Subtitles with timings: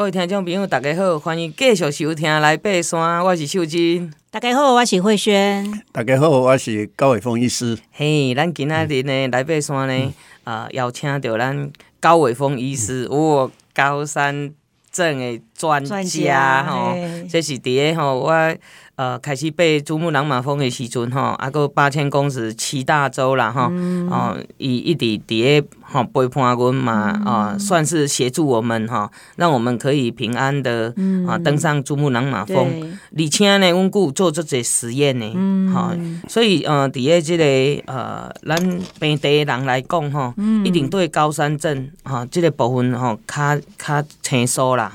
[0.00, 4.10] 各位听众朋友，大家好，欢迎继续收听来爬山，我是秀珍。
[4.30, 5.82] 大家好，我是慧萱。
[5.92, 7.76] 大家好，我是高伟峰医师。
[7.92, 14.54] 嘿，咱今仔日呢来爬山呢，啊、呃，邀请到咱高伟峰医师，哇、嗯、高山
[14.90, 16.94] 镇的专家吼，
[17.28, 18.54] 这是伫个吼我。
[18.96, 23.62] 呃，开始爬珠穆朗玛峰的时阵吼，啊，个八千公尺七大洲啦吼，
[24.10, 26.92] 哦，伊一直伫个吼陪伴阮嘛，
[27.24, 30.92] 啊，算是协助我们哈，让我们可以平安的
[31.26, 32.92] 啊登上珠穆朗玛峰。
[33.16, 35.96] 而且呢，阮佫有做这些实验呢，哈，
[36.28, 37.44] 所以呃，伫个这个
[37.90, 44.92] 呃，咱平地人来讲吼，一定对高山症哈这个部分吼较较清楚啦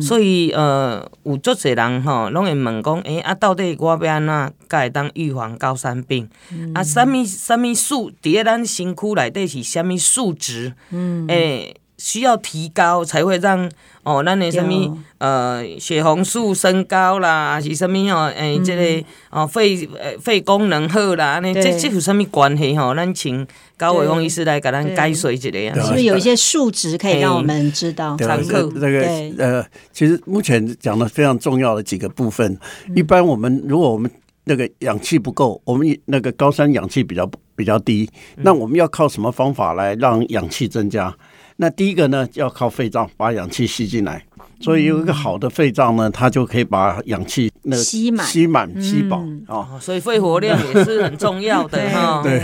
[0.00, 3.34] 哈，所以呃，有足侪人吼拢会问讲，诶啊。
[3.34, 6.28] 到底我要安怎才会当预防高山病？
[6.52, 8.10] 嗯、啊，什物什物素？
[8.22, 10.72] 伫咧咱身躯内底是什么数值？
[10.90, 13.70] 嗯，诶、欸，需要提高才会让
[14.02, 18.32] 哦，咱的什么呃血红素升高啦，还是什么哦？
[18.34, 19.04] 诶、欸，这个、嗯、
[19.42, 22.94] 哦肺呃肺功能好啦，安尼这这有什么关系吼？
[22.94, 25.84] 咱请高伟峰医师来给咱解说一下啊。
[25.84, 28.16] 是不是有一些数值可以让我们知道？
[28.16, 29.00] 参考这个
[29.38, 34.10] 呃，其实目前讲的非常重要的几个部分，嗯、一般我们如果我们
[34.44, 41.14] 那个氧气不够，我们那个高山氧气比较比较低，那我们要靠什么方法来让氧气增加？
[41.60, 44.24] 那第一个呢，要靠肺脏把氧气吸进来。
[44.62, 49.78] 所以有一个好的肺脏呢，它就可以把氧气那个吸满、吸满、吸饱啊。
[49.78, 52.22] 所以肺活量也是很重要的 哈。
[52.22, 52.42] 对。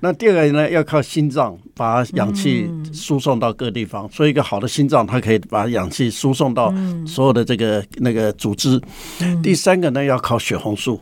[0.00, 4.08] 那第二个呢，要靠心脏把氧气输送到各地方。
[4.10, 6.74] 所以一个好的心脏，它可以把氧气输送到
[7.06, 8.80] 所有的这个那个组织。
[9.40, 11.00] 第三个呢，要靠血红素。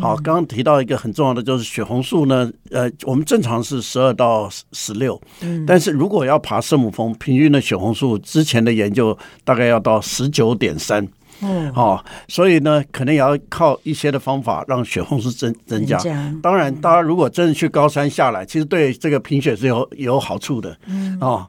[0.00, 2.50] 好，刚刚提到一个很重要的，就是血红素呢。
[2.70, 5.20] 呃，我们正常是十二到十六，
[5.66, 11.06] 但是如果要爬圣母峰，平均的血红素之前的研究大概要到十九点三。
[11.42, 15.98] 嗯，好，所以呢，可能也要靠一些的方法让血红素增增加。
[16.40, 20.76] 当然，大家如果真的去高山下来，其实对这个贫血是有有好处的。
[20.86, 21.46] 嗯，哦。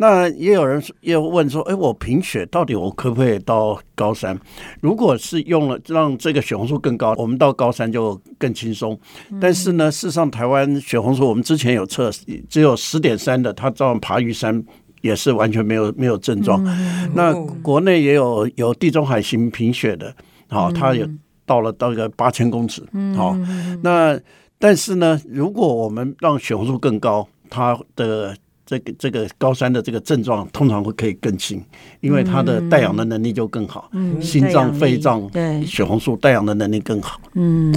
[0.00, 4.38] 那也有人也有问说，哎，我贫血到底我可不可以到高山？
[4.80, 8.98] 如果是用了让这个血红素更高，我们到高山就更轻松。
[9.40, 12.10] 但是呢，事实上台湾血红素我们之前有测，
[12.48, 14.64] 只有十点三的，他照样爬玉山
[15.02, 16.62] 也是完全没有没有症状。
[17.14, 20.14] 那国内也有有地中海型贫血的，
[20.48, 21.08] 好，他也
[21.44, 23.36] 到了到一个八千公尺，好，
[23.82, 24.16] 那
[24.60, 28.36] 但是呢，如果我们让血红素更高，它的
[28.68, 31.64] 这个这个高山的这个症状通常会可以更轻，
[32.00, 35.26] 因为它的带氧的能力就更好，嗯、心脏、肺脏、
[35.66, 37.18] 血红素带氧的能力更好。
[37.32, 37.72] 嗯，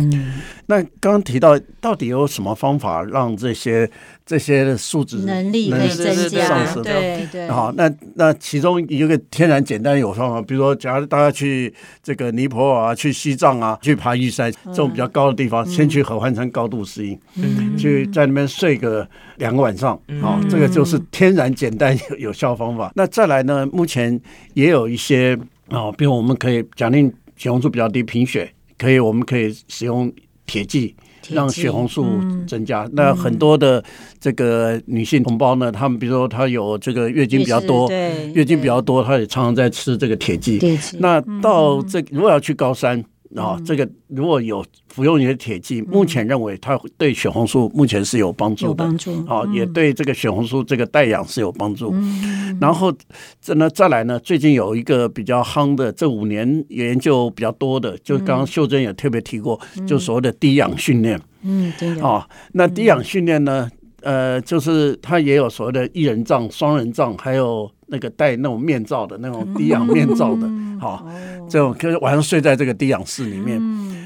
[0.66, 3.90] 那刚刚提到到底有什么方法让这些
[4.26, 6.46] 这些数值能力可以增加？
[6.46, 7.48] 上升对对。
[7.50, 11.74] 好，那那其中一个天然简单有方法，比如说，假如大家去
[12.04, 20.86] 这个尼泊尔啊、去西藏啊、去爬玉山这种比较高的地方，嗯、先去合欢山高度适应，嗯，去在那边睡个两个晚上，好，这个就。
[20.92, 22.92] 是天然简单有有效方法。
[22.96, 23.66] 那再来呢？
[23.68, 24.20] 目前
[24.56, 25.40] 也有一些
[25.70, 30.12] 啊，比如我们可以假定血红素比较低，贫血可以，我们可以使用
[30.46, 30.94] 铁剂
[31.30, 32.06] 让血红素
[32.48, 32.84] 增加。
[32.86, 33.84] 嗯、那很多的
[34.20, 37.90] 这个女性同胞呢，她们比如说她有这个月经比较多，
[38.34, 40.60] 月经比较多，她也常常在吃这个铁剂。
[41.00, 43.04] 那到这如果要去高山。
[43.36, 49.12] 啊、哦，这个如果有服用你的铁剂，目前认为它对血红素目前是有帮助的，有帮助。
[49.25, 51.92] 啊、哦，也对这个血红素这个带氧是有帮助。
[51.94, 52.94] 嗯、然后
[53.42, 61.19] 这呢，再来呢，最近有一个比较夯的，这五年研究比较多的，就刚刚秀珍也特别提过，嗯、就所谓的低氧训练。
[61.44, 62.00] 嗯，对。
[62.00, 63.69] 啊，那低氧训练呢，
[64.02, 67.72] 呃，就是它也有所谓的一人帐、双人帐，还有。
[67.91, 71.06] 那个戴那种面罩的那种低氧面罩的，好，
[71.50, 73.62] 这种可是晚上睡在这个低氧室里面。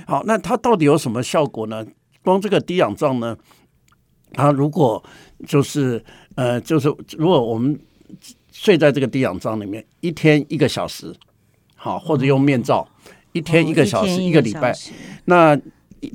[0.07, 1.85] 好，那它到底有什么效果呢？
[2.23, 3.37] 光这个低氧罩呢，
[4.33, 5.01] 它如果
[5.45, 6.03] 就是
[6.33, 7.79] 呃，就是如果我们
[8.51, 11.13] 睡在这个低氧罩里面，一天一个小时，
[11.75, 12.87] 好，或者用面罩，
[13.33, 14.73] 一天一个小时，一个礼拜，
[15.25, 15.55] 那。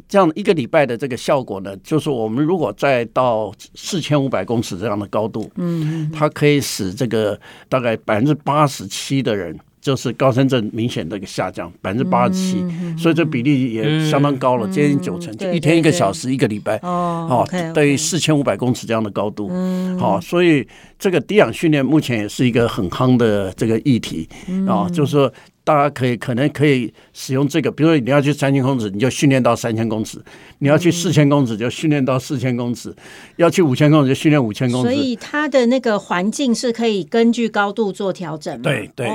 [0.09, 7.39] 这样一个礼拜的这个效果呢，就是我们如果再到四千五百公尺这样的高度，嗯，它可以使这个
[7.69, 12.65] 大概百分之八十七的人，就是高山症明显的一个下降，百分之八十七，
[12.99, 20.67] 所以这比例也相当高了，接近九成，就一天一个小时，一个礼拜，哦，对于四千五百公尺这样的高度，嗯，好，所以
[20.99, 24.29] 这个低氧训练目前也是一个很夯的这个议题
[24.69, 25.33] 啊，就是说。
[25.63, 30.19] 大家可以可能可以使用这个，比如说你要去三千公尺，你就训练到三千公尺；
[30.59, 32.91] 你要去四千公尺，就训练到四千公尺；
[33.37, 34.89] 要去五千公尺，就训练五千公尺。
[34.89, 38.61] 所以它的那个环境是可以根据高度做调整。
[38.63, 39.07] 对对，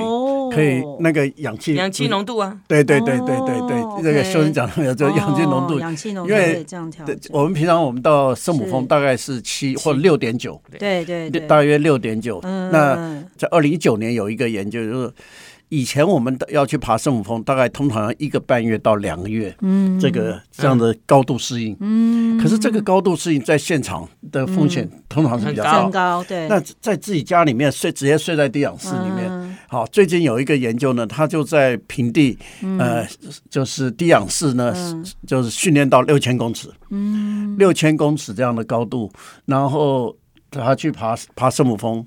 [0.50, 7.06] 可以那个氧气氧气浓度啊，对对对对对对，这个修生讲的这个氧气浓度，氧气浓度因为这样调。
[7.30, 12.40] 我们平常我们到圣母峰大概是七或六点九，对对对，大约六点九。
[12.42, 15.12] 那在二零一九年有一个研究就是。
[15.68, 26.46] 以前我们要去爬圣母峰，大概通常要一个半月到两个月，嗯，这个这样的高度适应，嗯，可是这个高度适应在现场的风险通常是比较高，对。
[26.46, 29.28] 那在自己家里面睡，直接睡在低氧室里面，
[29.68, 32.38] 好，最近有一个研究呢，他就在平地，
[32.78, 33.06] 呃，
[33.50, 34.74] 就是低氧室呢，
[35.26, 39.10] 就是训练到六千公尺，嗯，六千公尺这样的高度，
[39.44, 40.16] 然后
[40.50, 42.06] 他去爬爬圣母峰。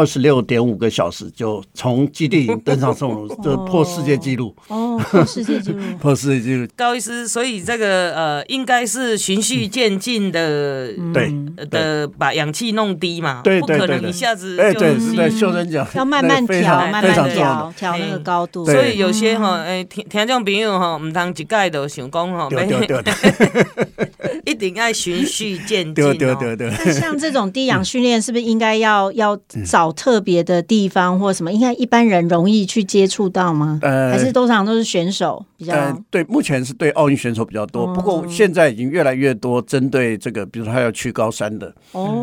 [0.00, 6.66] 二十六点五个小时就从基地营登上圣母，就破世界纪录哦，破世界纪录， 破世界纪录。
[6.74, 11.30] 高医师，所以这个呃，应该是循序渐进的，对
[11.68, 14.58] 的，把氧气弄低嘛，对，不可能一下子。
[14.58, 18.64] 哎，对，是在秀珍讲，要慢慢调，慢慢调，调那个高度。
[18.64, 22.48] 所以有些哈，哎，听听众朋友哈，唔当一概都想讲哈，
[24.46, 25.94] 一定要循序渐进。
[25.94, 26.70] 对对对对。
[26.86, 29.89] 那像这种低氧训练，是不是应该要要找？
[29.90, 33.78] 找特别的地方或什么，应该一般人容易去接触到吗？
[33.82, 35.74] 呃，还是通常都是选手比较？
[35.74, 41.72] 呃，对，目前是对奥运选手比较多，不过现在已经越来越多针对这个，比如说他要去高山的，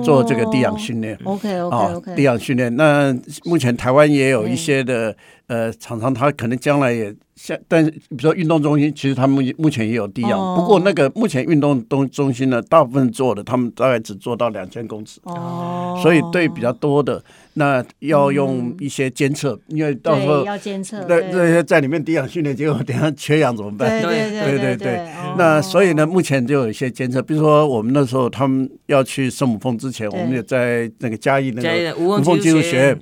[0.03, 1.17] 做这个低氧训练。
[1.23, 2.75] OK OK OK，低氧训练。
[2.75, 7.15] 那目前台湾也有一些的呃厂商，他可能将来也。
[7.37, 17.23] 像，但是比如说运动中心，其实他们目目前也有低氧，哦、不过那个目前运动中中心呢，大部分做的他们大概只做到两千公尺，哦，所以对比较多的，
[17.53, 24.01] 那要用一些监测，嗯、因为到时候要监测，对这些在里面低氧训练，结果等下缺氧怎么办？
[24.01, 24.95] 对对对对对，对。
[24.99, 32.99] 哦、那所以呢，目前就有一些监测，比如说我们那时候他们要去圣母峰之前，我们也在那个嘉义那个无缝技术学院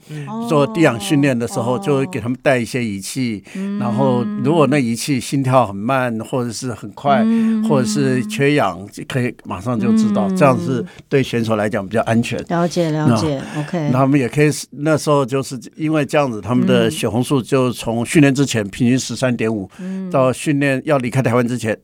[0.48, 4.24] 做低氧训练的时候，就给他们带一些仪器，嗯、然后。
[4.44, 7.26] 如果那仪器心跳很慢，或者是很快，
[7.68, 12.38] 或者是缺氧，就可以马上就知道，这样是对选手来讲比较安全。
[12.50, 13.90] 了解了解，OK。
[13.92, 19.70] 那他们也可以那时候就是因为这样子，他们的血红素就从训练之前平均十三点五，
[20.12, 21.78] 到训练要离开台湾之前。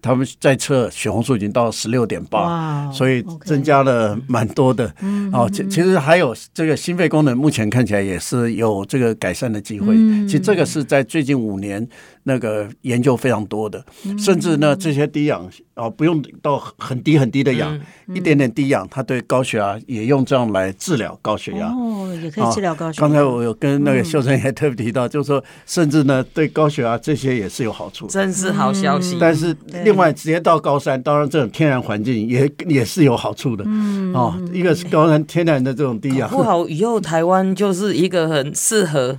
[0.00, 4.92] 他们在测血红素已经到十六点八，所以增加了蛮多的。
[5.32, 9.94] 哦，其其实还有这个心肺功能，目前看起来也是有这个改善的机会。
[10.26, 11.86] 其实这个是在最近五年
[12.28, 13.82] 那个研究非常多的，
[14.16, 17.76] 甚至呢这些低氧哦不用到很低很低的氧，
[18.14, 21.68] 一点点低氧，它对高血压也用这样来治疗高血压。
[21.68, 23.00] 哦，也可以治疗高血压。
[23.00, 28.06] 刚才我有跟那个秀珍也特别提到，就是说甚至呢对高血压这些也是有好处。
[28.06, 29.16] 真是好消息。
[29.18, 29.56] 但是。
[29.84, 33.64] 另外，直接到高山，当然这种天然环境也也是有好处的。
[33.66, 39.16] 嗯，哦，一个是高山天然的这种低氧，不好，以后台湾就是一个很适合。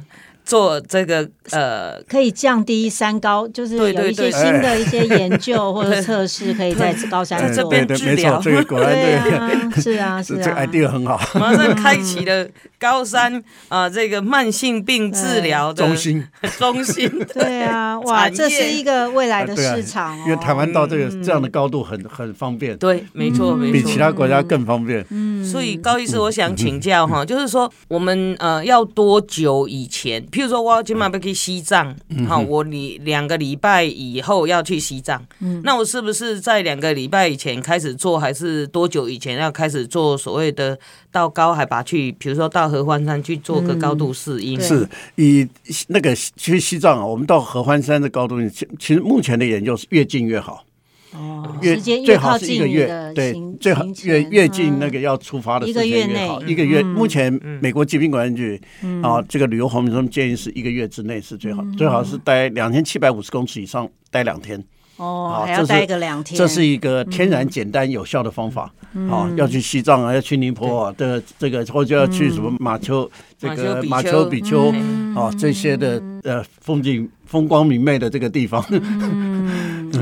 [0.49, 7.63] 做这个呃，可以降低三高，就是有一些新的一些研究或者测试，可以在高山做。
[7.63, 9.13] 这边治疗，这个果然对。
[9.13, 11.19] 啊，是啊， 是啊，这个 idea 很好。
[11.39, 12.47] 马上开启了
[12.79, 17.07] 高山啊，这个慢性病治疗中心， 中心。
[17.31, 20.17] 对啊， 哇，这是一个未来的市场。
[20.21, 22.75] 因为台湾到这个这样的高度很很方便。
[22.77, 25.05] 对，没错，没错，比其他国家更方便。
[25.11, 30.25] 嗯，所以高医师，我想请教哈，就是说我们呃要多久以前？
[30.39, 31.93] 譬如说，我今晚要去西藏，
[32.25, 35.21] 好，我两两个礼拜以后要去西藏，
[35.65, 40.79] 那我是不是在两个礼拜以前开始做，还是多久以前要开始做所谓的
[41.11, 44.57] 到高海拔去，比如说到合欢山去做个高度适应？
[44.61, 44.87] 是
[45.17, 45.45] 以
[45.89, 50.63] 那个去西藏啊，我们到合欢山的高度，其其实目前的研究是越近越好。
[51.13, 56.41] 哦，越最好是一个月，对，最好越越近那个要出发的时间越好。
[56.43, 58.61] 一个月，目前美国疾病管理局
[59.01, 64.63] 啊，这个旅游黄皮书建议是一个月之内是最好，最好是待两千七百五十公尺以上，待两天。
[64.97, 66.37] 哦，还要待个两天。
[66.37, 68.71] 这是一个天然、简单、有效的方法。
[69.09, 74.73] 啊，要去西藏啊，要去尼泊尔的这个，或者要去什么马丘这个马丘比丘
[75.15, 78.63] 啊，这些的呃风景风光明媚的这个地方。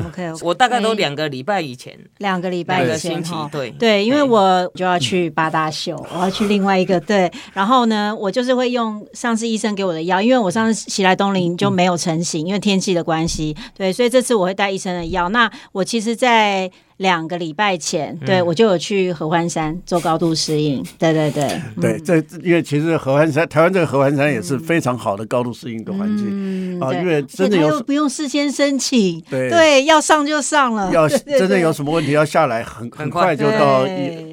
[0.07, 3.71] OK，我大概都两个礼拜以前，两个礼拜以前哈，对。
[3.71, 15.29] 对，因为我就要去八大秀， 我要去另外一个对，然后呢，我就是会用上次医生给我的药，因为我上次喜来东林就没有成型，因为天气的关系，对，所以这次我会带医生的药。
[15.29, 20.83] 那我其实，在两个礼拜前，对我就有去合欢山做高度适应。
[20.97, 26.79] 对 对对，对，这因为其实合欢山，台湾这个合欢山也是非常好的高度适应的环境。
[26.81, 29.49] 啊，因为真的有不用事先申请，对。
[29.49, 33.35] 对，要上就上了，要 真的有什么问题要下来，很很快。
[33.35, 33.85] 就到，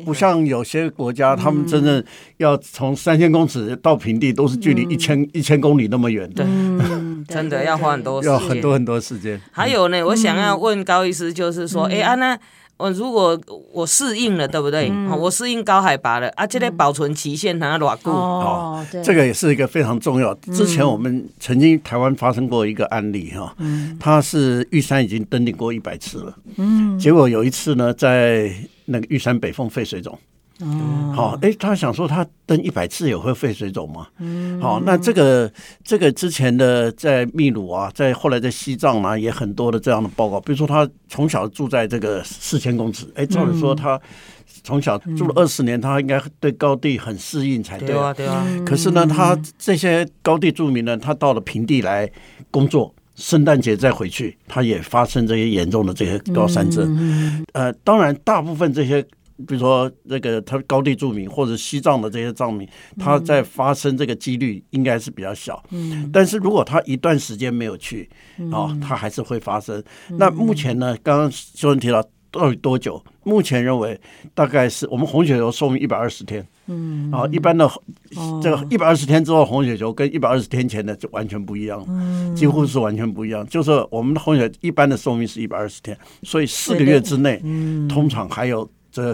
[0.04, 2.02] 不像有些国家，他们真正
[2.38, 6.46] 要从三千公尺到平地都是距离一千一千公里那么远，对，
[7.26, 9.40] 真的要花很多要很多很多时间。
[9.50, 12.38] 还有呢，我想要问高医师，就是说，哎，安娜。
[12.76, 13.40] 我如果
[13.72, 14.88] 我适应了，对不对？
[14.90, 18.10] 嗯、我适应高海拔了啊，这个保存期限它多久？
[18.10, 20.34] 哦，这个也是一个非常重要。
[20.34, 28.52] 之前我们曾经台湾发生过一个案例哈，嗯、他是玉山已经登顶过一百次了，嗯，结果有一次呢，在
[28.86, 30.18] 那个玉山北峰肺水肿。
[30.60, 34.06] 哦，好，哎，他想说他登一百次也会肺水肿吗？
[34.18, 35.50] 嗯，好，那这个
[35.82, 40.40] 这个之前的在秘鲁啊，在后来在西藏啊，也很多的这样的报告。
[40.40, 44.00] 比如说他从小住在这个四千公尺，哎，照理说他
[44.62, 48.46] 从小住了二十年，他应该对高地很适应才对啊，对啊。
[48.64, 52.08] 可是呢，他这些高地住民呢，他到了平地来
[52.52, 57.44] 工作，圣诞节再回去，他也发生这些严重的这些高山症。
[57.54, 59.04] 呃，当然，大部分这些。
[59.46, 65.60] 比如说，这个他高地住民或者西藏的这些藏民，他在发生这个几率应该是比较小。
[65.70, 68.08] 嗯，但是如果他一段时间没有去，
[68.52, 69.82] 哦，他还是会发生。
[70.10, 72.00] 那目前呢，刚刚修文提到
[72.30, 73.02] 到底多久？
[73.24, 74.00] 目前认为
[74.34, 76.46] 大概是我们红血球寿命一百二十天。
[76.66, 77.68] 嗯，啊，一般的
[78.40, 81.84] 这个一百二十天之后红血球跟一百二十天前的就完全不一样，
[82.36, 83.44] 几乎是完全不一样。
[83.48, 87.42] 就是我们的红血一般的寿命是一百二十天，所以四个月之内，
[87.88, 88.70] 通常还有。
[88.94, 89.12] 这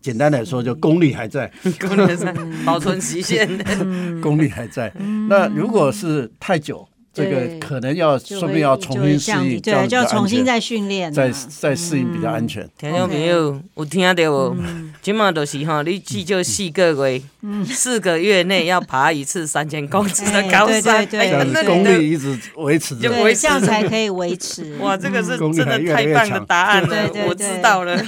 [0.00, 1.48] 简单来说，就功力还在，
[1.80, 2.34] 功力还在，
[2.66, 3.48] 保存期限，
[4.20, 4.92] 功力还在。
[5.28, 12.66] 那如果是太久，这个可能要说不定要重新适应，对，就要重新再训练，再再适应比较安全。
[12.78, 14.56] 听众朋友有听到无？
[15.02, 17.22] 今嘛都是哈，你至少四个月，
[17.66, 24.76] 四个月内要爬一次三千公尺的高山，这样功力一直维持，就这样才可以维持。
[24.78, 28.00] 哇，这个是真的太棒的答案了，我知道了。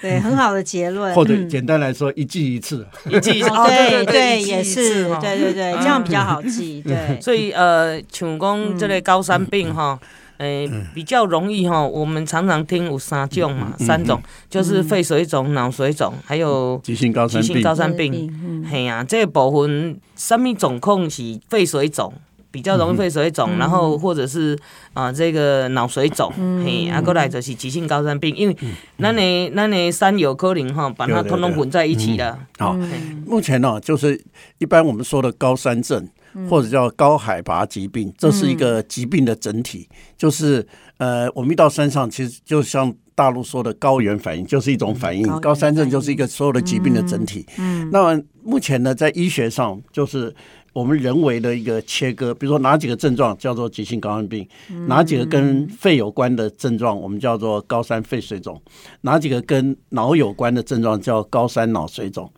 [0.00, 1.14] 对，很好的结论。
[1.14, 6.80] 或者简单来说，一季一次，一季一次，对对，也是，对对对，这样比较好记。
[6.88, 9.98] 对，所以呃，像讲这类高山病哈，
[10.38, 11.82] 诶，比较容易哈。
[11.82, 17.48] 我们常常听有三种嘛，三种就是肺水肿、脑水肿，还有急性高山病。
[17.48, 22.12] 急性高山病，嘿呀，这个部分什么状况是肺水肿？
[22.52, 24.58] 比较容易肺水肿，然后或者是
[24.92, 26.32] 啊这个脑水肿，
[26.64, 28.56] 嘿，啊过来就是急性高山病，因为
[28.96, 32.36] 那你那你山有可能哈，把它通通混在一起了。
[32.58, 32.76] 好，
[33.24, 34.20] 目前呢，就是
[34.58, 36.08] 一般我们说的高山症
[36.48, 40.66] 或者叫高海拔疾病，这是一个疾病的整体，就是
[40.98, 45.26] 呃，我们一到山上，其实就像大陆说的高原反应，就是一种反应。
[45.40, 47.46] 高山症就是一个所有的疾病的整体。
[47.58, 50.34] 嗯，那么目前呢，在医学上就是。
[50.72, 54.48] 我们人为的一个切割，比如说哪几个症状叫做急性高山病，
[54.86, 58.62] 哪几个跟肺有关的症状我们叫做高山肺水肿，
[59.00, 62.32] 哪几个跟脑有关的症状叫高山脑水肿。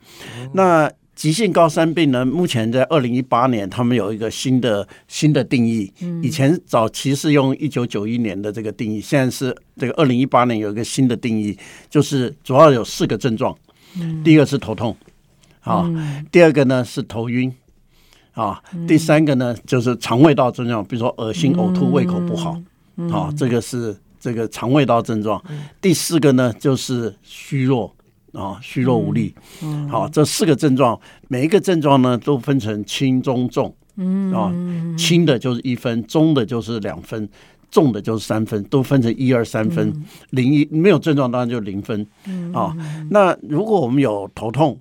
[0.51, 2.25] 那急性高山病呢？
[2.25, 5.91] 目前在二零一八年，他们有一个新的新的定义。
[6.21, 11.57] 以前早期是用一九九一年的这个定义，现在是这个二零一八年有一个新的定义，
[11.89, 13.55] 就是主要有四个症状。
[14.23, 14.95] 第一个是头痛，
[15.61, 15.87] 啊，
[16.31, 17.53] 第二个呢是头晕。
[18.33, 22.59] 啊，第三个呢，就是肠胃道症状，比如说恶心、呕吐、胃口不好，
[23.11, 25.39] 啊，这个是这个肠胃道症状。
[25.79, 27.95] 第四个呢，就是虚弱，
[28.33, 29.33] 啊，虚弱无力。
[29.89, 30.99] 好，这四个症状，
[31.29, 34.51] 每一个症状呢都分成轻、中、重，嗯啊，
[34.97, 37.29] 轻的就是一分，中的就是两分，
[37.71, 39.93] 重的就是三分，都分成一二三分，
[40.31, 42.05] 零一没有症状当然就零分。
[42.53, 42.75] 啊，
[43.09, 44.79] 那如果我们有头痛，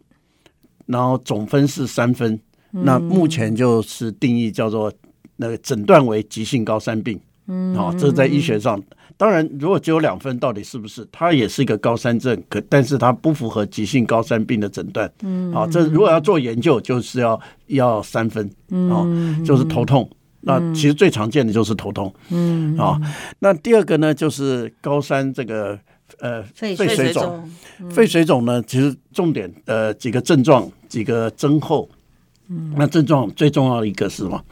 [0.86, 2.40] 然后总分是三分。
[2.74, 4.90] 那目前就是定义叫做
[5.36, 8.80] 那个诊断为急性高山病，嗯，好，这是在医学上。
[9.16, 11.06] 当然，如果只有两分，到底是不是？
[11.12, 15.10] 它也是一个高山症，可但是它不符合急性高山病的诊断。
[15.22, 18.50] 嗯，好，这如果要做研究，就是要要三分，
[18.88, 19.06] 好，
[19.44, 20.08] 就是头痛。
[20.40, 22.12] 那其实最常见的就是头痛。
[22.30, 22.98] 嗯，好，
[23.38, 25.78] 那第二个呢，就是高山这个
[26.18, 27.50] 呃肺水肿。
[27.90, 31.88] 肺水肿呢，其实重点呃几个症状，几个征候。
[32.76, 34.42] 那症状最重要的一个是什么？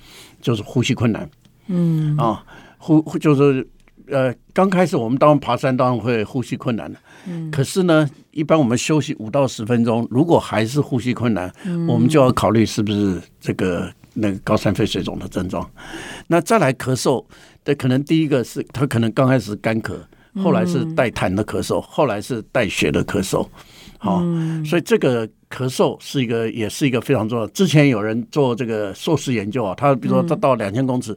[0.40, 1.28] 就是呼吸困难。
[1.66, 2.42] 嗯啊，
[2.80, 3.68] 呼就是
[4.08, 6.98] 呃，刚开始我们当然爬山当然会呼吸困难的。
[7.28, 15.70] 嗯，可是呢，一般我们休息五到十分钟，如果还是呼吸困难，嗯、我们就要考虑是不是这个那个高山肺水肿的症状。
[16.26, 17.24] 那再来咳嗽
[17.64, 19.94] 的，可能第一个是他可能刚开始干咳。
[20.36, 23.44] 后来是带痰的咳嗽，后来是带血的咳嗽。
[23.98, 24.22] 好，
[24.64, 27.44] 所以这个咳嗽是一个，也是一个非常重要。
[27.48, 31.16] 之前有人做这个硕士研究啊，他比如说他到两千公尺，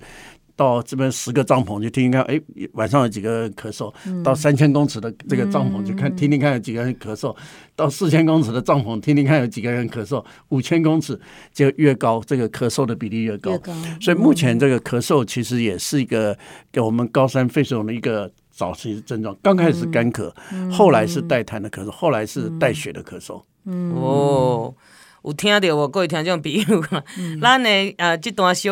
[0.55, 2.39] 到这边十个帐篷去听听看，哎，
[2.73, 3.93] 晚上有几个人咳嗽；
[4.23, 7.35] 到三千公尺的这个帐篷去看，听听看有几个人咳嗽；
[7.75, 11.19] 到四千公尺的帐篷听听看有几个人咳嗽；五千公尺
[11.53, 13.59] 就越高，这个咳嗽的比例越高。
[13.99, 16.37] 所以目前这个咳嗽其实也是一个
[16.71, 18.31] 给我们高山肺水肿的一个。
[18.55, 23.41] 早期症状，刚开始是干咳，嗯、后来是带痰的咳嗽，后来是带血的咳嗽。
[23.65, 24.71] 嗯、哦，
[25.23, 26.63] 有听到我各位听众朋友，
[27.41, 27.67] 咱呢
[27.97, 28.71] 呃这段小